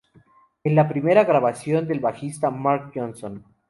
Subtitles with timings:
[0.63, 3.45] En la primera grabación del bajista Marc Johnson.